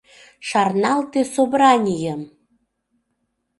[0.49, 2.21] Шарналте собранийым!